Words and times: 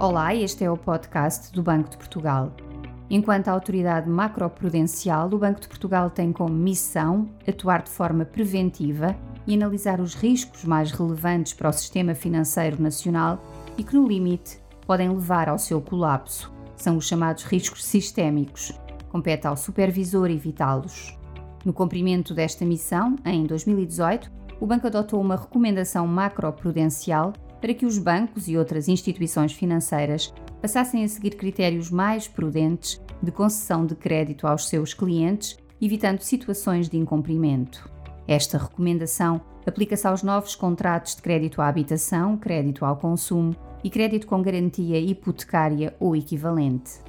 Olá, 0.00 0.32
este 0.32 0.62
é 0.62 0.70
o 0.70 0.76
podcast 0.76 1.52
do 1.52 1.60
Banco 1.60 1.90
de 1.90 1.96
Portugal. 1.96 2.52
Enquanto 3.10 3.48
autoridade 3.48 4.08
macroprudencial, 4.08 5.26
o 5.26 5.38
Banco 5.38 5.60
de 5.60 5.66
Portugal 5.66 6.08
tem 6.08 6.32
como 6.32 6.54
missão 6.54 7.28
atuar 7.48 7.82
de 7.82 7.90
forma 7.90 8.24
preventiva 8.24 9.16
e 9.44 9.54
analisar 9.54 10.00
os 10.00 10.14
riscos 10.14 10.64
mais 10.64 10.92
relevantes 10.92 11.52
para 11.52 11.68
o 11.68 11.72
sistema 11.72 12.14
financeiro 12.14 12.80
nacional 12.80 13.42
e 13.76 13.82
que, 13.82 13.96
no 13.96 14.06
limite, 14.06 14.60
podem 14.86 15.08
levar 15.08 15.48
ao 15.48 15.58
seu 15.58 15.82
colapso. 15.82 16.52
São 16.76 16.96
os 16.96 17.08
chamados 17.08 17.42
riscos 17.42 17.84
sistémicos. 17.84 18.72
Compete 19.08 19.48
ao 19.48 19.56
supervisor 19.56 20.30
evitá-los. 20.30 21.18
No 21.64 21.72
cumprimento 21.72 22.32
desta 22.32 22.64
missão, 22.64 23.16
em 23.24 23.44
2018, 23.46 24.30
o 24.60 24.66
banco 24.66 24.86
adotou 24.86 25.20
uma 25.20 25.34
recomendação 25.34 26.06
macroprudencial 26.06 27.32
para 27.60 27.74
que 27.74 27.86
os 27.86 27.98
bancos 27.98 28.48
e 28.48 28.56
outras 28.56 28.88
instituições 28.88 29.52
financeiras 29.52 30.32
passassem 30.60 31.04
a 31.04 31.08
seguir 31.08 31.36
critérios 31.36 31.90
mais 31.90 32.28
prudentes 32.28 33.00
de 33.22 33.30
concessão 33.30 33.84
de 33.84 33.94
crédito 33.94 34.46
aos 34.46 34.68
seus 34.68 34.94
clientes, 34.94 35.56
evitando 35.80 36.20
situações 36.20 36.88
de 36.88 36.96
incumprimento. 36.96 37.88
Esta 38.26 38.58
recomendação 38.58 39.40
aplica-se 39.66 40.06
aos 40.06 40.22
novos 40.22 40.54
contratos 40.54 41.16
de 41.16 41.22
crédito 41.22 41.60
à 41.60 41.68
habitação, 41.68 42.36
crédito 42.36 42.84
ao 42.84 42.96
consumo 42.96 43.54
e 43.82 43.90
crédito 43.90 44.26
com 44.26 44.42
garantia 44.42 44.98
hipotecária 44.98 45.94
ou 46.00 46.14
equivalente. 46.16 47.00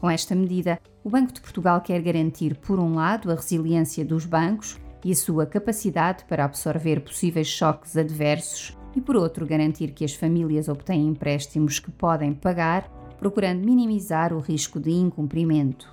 Com 0.00 0.08
esta 0.10 0.34
medida, 0.34 0.78
o 1.02 1.10
Banco 1.10 1.32
de 1.32 1.40
Portugal 1.40 1.80
quer 1.80 2.00
garantir, 2.00 2.56
por 2.56 2.78
um 2.78 2.94
lado, 2.94 3.30
a 3.30 3.34
resiliência 3.34 4.04
dos 4.04 4.24
bancos 4.24 4.78
e 5.04 5.12
a 5.12 5.14
sua 5.14 5.46
capacidade 5.46 6.24
para 6.24 6.44
absorver 6.44 7.00
possíveis 7.00 7.46
choques 7.46 7.96
adversos 7.96 8.76
e, 8.94 9.00
por 9.00 9.16
outro, 9.16 9.46
garantir 9.46 9.92
que 9.92 10.04
as 10.04 10.14
famílias 10.14 10.68
obtêm 10.68 11.08
empréstimos 11.08 11.78
que 11.78 11.90
podem 11.90 12.32
pagar, 12.32 12.88
procurando 13.18 13.64
minimizar 13.64 14.32
o 14.32 14.40
risco 14.40 14.78
de 14.78 14.90
incumprimento. 14.90 15.92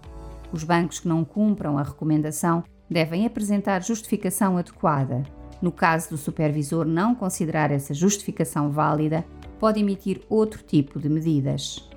Os 0.52 0.64
bancos 0.64 1.00
que 1.00 1.08
não 1.08 1.24
cumpram 1.24 1.78
a 1.78 1.84
recomendação 1.84 2.64
devem 2.90 3.26
apresentar 3.26 3.82
justificação 3.84 4.58
adequada. 4.58 5.24
No 5.62 5.72
caso 5.72 6.10
do 6.10 6.18
supervisor 6.18 6.86
não 6.86 7.16
considerar 7.16 7.72
essa 7.72 7.94
justificação 7.94 8.70
válida, 8.70 9.24
pode 9.60 9.80
emitir 9.80 10.22
outro 10.28 10.64
tipo 10.64 11.00
de 11.00 11.08
medidas. 11.08 11.88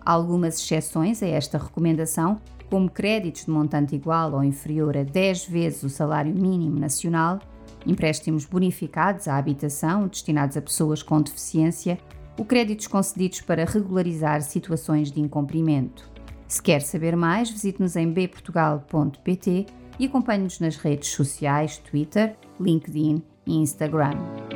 Há 0.00 0.12
algumas 0.12 0.60
exceções 0.60 1.22
a 1.22 1.26
esta 1.26 1.58
recomendação, 1.58 2.40
como 2.70 2.90
créditos 2.90 3.44
de 3.44 3.50
montante 3.50 3.96
igual 3.96 4.34
ou 4.34 4.44
inferior 4.44 4.96
a 4.96 5.02
10 5.02 5.46
vezes 5.46 5.82
o 5.82 5.88
salário 5.88 6.34
mínimo 6.34 6.78
nacional 6.78 7.40
empréstimos 7.86 8.44
bonificados 8.44 9.28
à 9.28 9.36
habitação 9.36 10.08
destinados 10.08 10.56
a 10.56 10.62
pessoas 10.62 11.02
com 11.02 11.20
deficiência 11.20 11.98
ou 12.38 12.44
créditos 12.44 12.86
concedidos 12.86 13.40
para 13.40 13.64
regularizar 13.64 14.42
situações 14.42 15.10
de 15.10 15.20
incumprimento. 15.20 16.10
Se 16.46 16.62
quer 16.62 16.80
saber 16.80 17.16
mais, 17.16 17.50
visite-nos 17.50 17.96
em 17.96 18.10
bportugal.pt 18.10 19.66
e 19.98 20.06
acompanhe-nos 20.06 20.60
nas 20.60 20.76
redes 20.76 21.08
sociais 21.08 21.78
Twitter, 21.78 22.36
LinkedIn 22.60 23.22
e 23.46 23.56
Instagram. 23.56 24.55